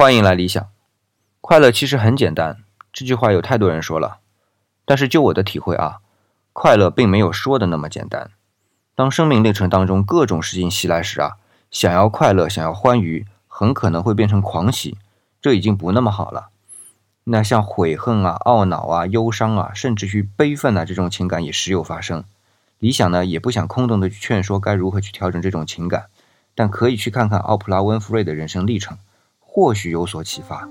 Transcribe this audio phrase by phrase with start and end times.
[0.00, 0.66] 欢迎来理想。
[1.42, 2.56] 快乐其实很简单，
[2.90, 4.20] 这句话有太多人说了，
[4.86, 5.98] 但是就我的体会啊，
[6.54, 8.30] 快乐并没有说的那么简单。
[8.94, 11.36] 当生命历程当中各种事情袭来时啊，
[11.70, 14.96] 想要快乐，想要欢愉，很可能会变成狂喜，
[15.42, 16.48] 这已经不那么好了。
[17.24, 22.24] 那像悔恨啊、懊恼啊、忧伤啊，甚至于悲愤啊，这种情感也时有发生。
[22.78, 26.06] 理想呢，也不想空洞的去劝说该如何去调整这种情感，
[26.54, 28.96] 但可以去看看奥普拉温弗瑞的人生历程，
[29.52, 30.66] 或许有所启发。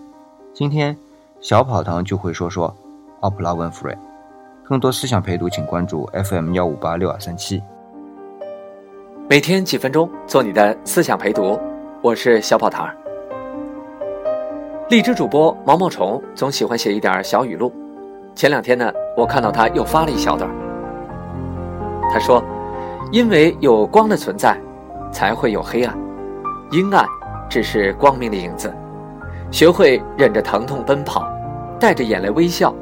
[0.53, 0.95] 今天
[1.41, 2.73] 小跑堂就会说说
[3.19, 3.97] 奥普拉温弗瑞，
[4.63, 7.61] 更多思想陪读，请关注 FM 幺五八六二三七。
[9.29, 11.59] 每天几分钟，做你的思想陪读，
[12.01, 12.89] 我是小跑堂。
[14.89, 17.71] 荔枝主播毛毛虫总喜欢写一点小语录，
[18.33, 20.49] 前两天呢，我看到他又发了一小段。
[22.11, 22.41] 他说
[23.11, 24.57] ：“因为有光的存在，
[25.11, 25.95] 才会有黑暗，
[26.71, 27.05] 阴暗
[27.49, 28.73] 只是光明的影子。
[29.51, 31.27] 学会忍着疼痛奔跑，
[31.79, 32.73] 带着眼泪微笑，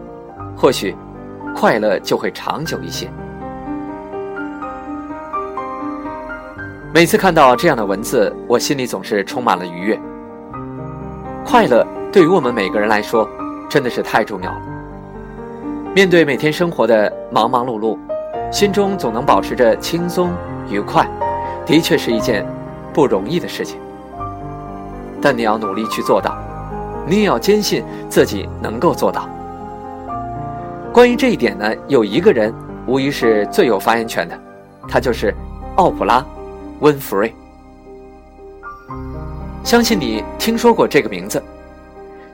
[0.56, 0.96] 或许
[1.56, 3.10] 快乐就会长久一些。”
[6.94, 10.00] 每次看到这样的文字，我心里总是充满了愉悦。
[11.46, 13.30] 快乐对于我们每个人来说，
[13.70, 14.62] 真的是太重要了。
[15.96, 17.98] 面对每天生活的忙忙碌碌。
[18.50, 20.32] 心中总能保持着轻松
[20.70, 21.06] 愉快，
[21.66, 22.46] 的确是一件
[22.94, 23.78] 不容易的事情。
[25.22, 26.38] 但你要努力去做到，
[27.06, 29.28] 你也要坚信自己能够做到。
[30.94, 32.54] 关于这一点呢，有一个人
[32.86, 34.40] 无疑是最有发言权的，
[34.88, 35.34] 他就是
[35.76, 36.20] 奥普拉·
[36.80, 37.34] 温弗瑞。
[39.64, 41.44] 相信你听说过这个名字，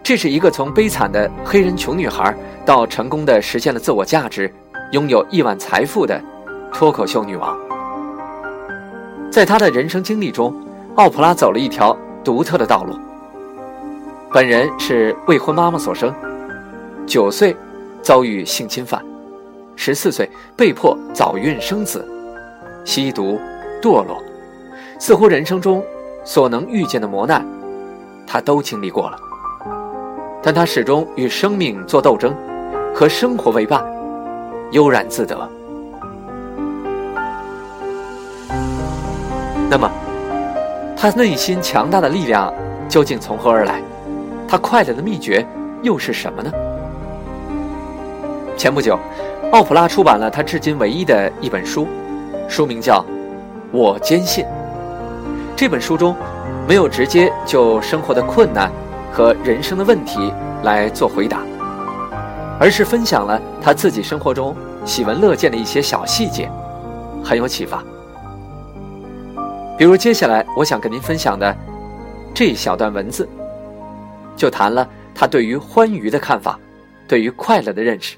[0.03, 4.53] 这是一个从悲惨的黑人穷女孩到成功的实现了自我价值。
[4.91, 6.21] 拥有亿万财富的
[6.71, 7.57] 脱口秀女王，
[9.31, 10.53] 在她的人生经历中，
[10.93, 12.97] 奥普拉走了一条独特的道路。
[14.31, 16.13] 本人是未婚妈妈所生，
[17.05, 17.55] 九岁
[18.01, 19.03] 遭遇性侵犯，
[19.75, 22.07] 十四岁被迫早孕生子，
[22.85, 23.39] 吸毒、
[23.81, 24.21] 堕落，
[24.99, 25.83] 似乎人生中
[26.23, 27.45] 所能遇见的磨难，
[28.25, 29.17] 他都经历过了。
[30.41, 32.35] 但他始终与生命做斗争，
[32.93, 33.83] 和生活为伴。
[34.71, 35.37] 悠然自得。
[39.69, 39.87] 那么，
[41.03, 42.53] 他内心强大的力量
[42.87, 43.81] 究竟从何而来？
[44.47, 45.45] 他快乐的秘诀
[45.81, 46.49] 又是什么呢？
[48.55, 48.97] 前不久，
[49.51, 51.85] 奥普拉出版了他至今唯一的一本书，
[52.47, 53.01] 书名叫
[53.73, 54.45] 《我坚信》。
[55.57, 56.15] 这本书中，
[56.69, 58.71] 没有直接就生活的困难
[59.11, 60.31] 和人生的问题
[60.63, 61.41] 来做回答。
[62.57, 66.49] 而是分享了他自己生活中喜闻乐见的一些小细节，
[67.21, 67.83] 很有启发。
[69.75, 71.55] 比如接下来我想跟您分享的
[72.33, 73.27] 这一小段文字，
[74.37, 76.59] 就谈了他对于欢愉的看法，
[77.07, 78.15] 对于快乐的认识。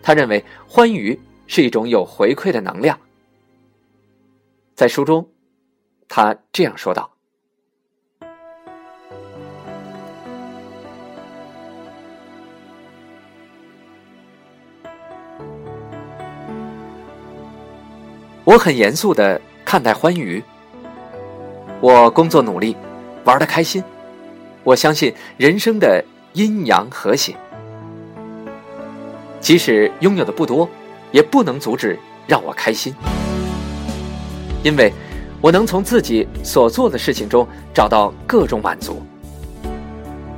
[0.00, 2.98] 他认为欢愉是一种有回馈的能量。
[4.74, 5.28] 在书中，
[6.08, 7.10] 他这样说道。
[18.44, 20.42] 我很严肃的看待欢愉。
[21.80, 22.76] 我工作努力，
[23.24, 23.82] 玩的开心。
[24.62, 26.04] 我相信人生的
[26.34, 27.34] 阴阳和谐。
[29.40, 30.68] 即使拥有的不多，
[31.10, 32.94] 也不能阻止让我开心。
[34.62, 34.92] 因为
[35.40, 39.02] 我能从自己所做的事情中找到各种满足。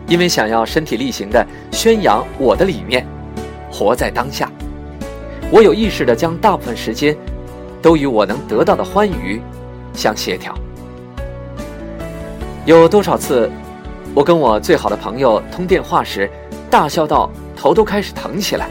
[0.07, 3.07] 因为想要身体力行的宣扬我的理念，
[3.71, 4.51] 活在当下。
[5.51, 7.17] 我有意识的将大部分时间。
[7.83, 9.43] 都与我能得到的欢愉
[9.93, 10.57] 相协调。
[12.65, 13.51] 有多少次，
[14.15, 16.31] 我跟我最好的朋友通电话时，
[16.71, 18.69] 大笑到头都开始疼起来。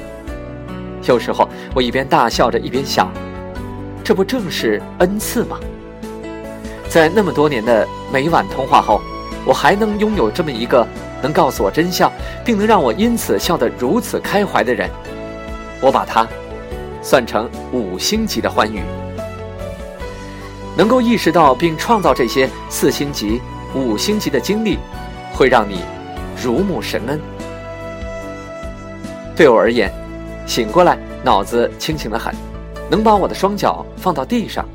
[1.03, 3.12] 有时候，我一边大笑着，一边想，
[4.02, 5.59] 这不正是恩赐吗？
[6.88, 9.02] 在那么多年的每晚通话后，
[9.46, 10.88] 我还能拥有这么一个
[11.22, 12.09] 能告诉我真相，
[12.46, 14.90] 并能让我因此笑得如此开怀的人，
[15.82, 16.26] 我把他
[17.02, 18.82] 算成五星级的欢愉。
[20.78, 23.41] 能够意识到并创造这些四星级、
[23.73, 24.78] 五星级的经历，
[25.34, 25.82] 会让你
[26.41, 27.20] 如沐神恩。
[29.35, 29.91] 对我而言，
[30.46, 32.34] 醒过来脑子清醒的很，
[32.90, 34.66] 能把我的双脚放到地上，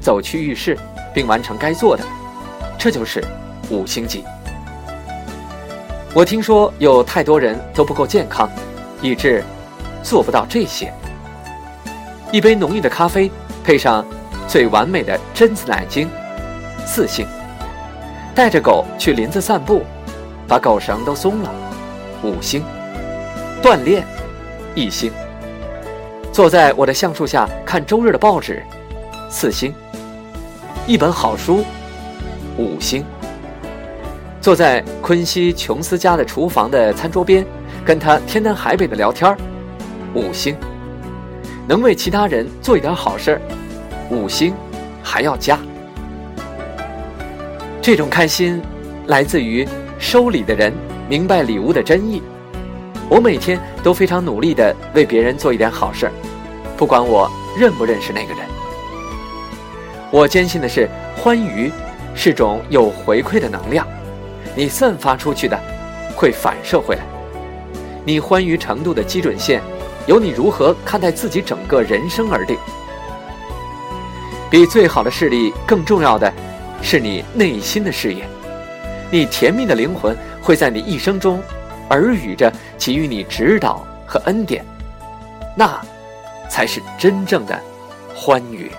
[0.00, 0.78] 走去浴室，
[1.12, 2.04] 并完成该做的，
[2.78, 3.24] 这就是
[3.70, 4.24] 五星级。
[6.12, 8.48] 我听说有太多人都不够健康，
[9.00, 9.42] 以致
[10.02, 10.92] 做不到这些。
[12.30, 13.30] 一杯浓郁的咖啡，
[13.64, 14.04] 配上。
[14.46, 16.06] 最完美的榛子奶精，
[16.86, 17.26] 四星。
[18.34, 19.82] 带着狗去林子散步，
[20.48, 21.50] 把狗绳都松了，
[22.24, 22.62] 五星；
[23.62, 24.04] 锻炼，
[24.74, 25.10] 一星；
[26.32, 28.60] 坐在我的橡树下看周日的报纸，
[29.30, 29.72] 四星；
[30.84, 31.64] 一本好书，
[32.58, 33.04] 五星；
[34.40, 37.46] 坐在昆西琼斯家的厨房的餐桌边，
[37.84, 39.36] 跟他天南海北的聊天
[40.12, 40.56] 五星；
[41.68, 43.40] 能为其他人做一点好事儿
[44.10, 44.52] 五星，
[45.04, 45.56] 还要加。
[47.84, 48.62] 这种开心，
[49.08, 50.72] 来自于收礼的人
[51.06, 52.22] 明白礼物的真意。
[53.10, 56.10] 我每天都非常努力地为别人做一点好事，
[56.78, 58.38] 不管我认不认识那个人。
[60.10, 61.70] 我坚信的是，欢愉
[62.14, 63.86] 是种有回馈的能量，
[64.56, 65.60] 你散发出去的，
[66.16, 67.02] 会反射回来。
[68.02, 69.60] 你欢愉程度的基准线，
[70.06, 72.56] 由你如何看待自己整个人生而定。
[74.48, 76.32] 比最好的视力更重要的。
[76.86, 78.24] 是你内心的事业，
[79.10, 81.42] 你甜蜜的灵魂会在你一生中
[81.88, 84.62] 耳语着给予你指导和恩典，
[85.56, 85.80] 那
[86.48, 87.58] 才是真正的
[88.14, 88.70] 欢愉。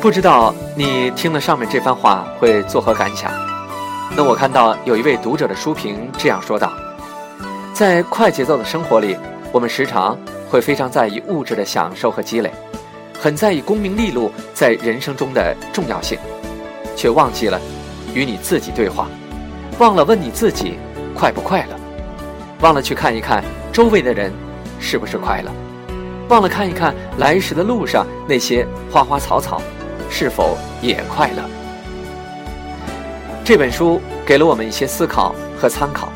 [0.00, 3.30] 不知道你听了上面这番话会作何感想？
[4.16, 6.65] 那我看到有一位读者的书评这样说道。
[7.76, 9.14] 在快节奏的生活里，
[9.52, 10.18] 我们时常
[10.48, 12.50] 会非常在意物质的享受和积累，
[13.20, 16.18] 很在意功名利禄在人生中的重要性，
[16.96, 17.60] 却忘记了
[18.14, 19.08] 与你自己对话，
[19.78, 20.78] 忘了问你自己
[21.14, 21.76] 快不快乐，
[22.62, 23.44] 忘了去看一看
[23.74, 24.32] 周围的人
[24.80, 25.50] 是不是快乐，
[26.30, 29.60] 忘了看一看来时的路上那些花花草草
[30.08, 31.42] 是否也快乐。
[33.44, 36.10] 这本书给了我们一些思考和参考。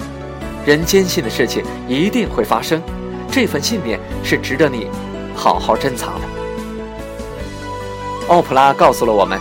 [0.67, 2.83] 人坚信的事情一定会发生，
[3.31, 4.89] 这份信念是值得你
[5.35, 6.27] 好好珍藏的。
[8.29, 9.41] 奥普拉告诉了我们，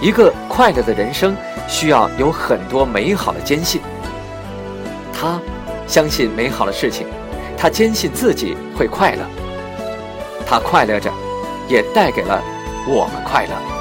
[0.00, 1.36] 一个快乐的人生
[1.68, 3.80] 需要有很多美好的坚信。
[5.12, 5.40] 他
[5.86, 7.06] 相信美好的事情，
[7.56, 9.22] 他坚信自己会快乐，
[10.46, 11.10] 他快乐着，
[11.68, 12.42] 也带给了
[12.86, 13.75] 我们快乐。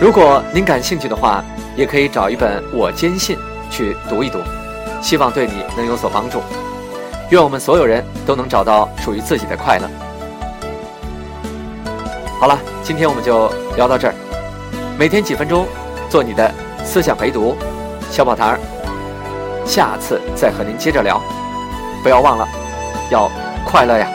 [0.00, 1.44] 如果您感兴趣的话，
[1.76, 3.36] 也可以找一本《我坚信》
[3.70, 4.38] 去读一读，
[5.02, 6.40] 希望对你能有所帮助。
[7.28, 9.86] 愿我们所有人都能找到属于自己的快乐。
[12.40, 14.14] 好了，今天我们就聊到这儿。
[14.98, 15.66] 每天几分钟，
[16.08, 16.50] 做你的
[16.82, 17.54] 思想陪读，
[18.10, 18.58] 小宝儿，
[19.66, 21.20] 下次再和您接着聊。
[22.02, 22.48] 不要忘了，
[23.10, 23.30] 要
[23.66, 24.08] 快乐呀！